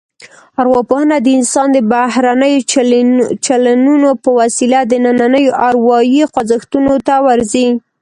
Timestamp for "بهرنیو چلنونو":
1.91-4.09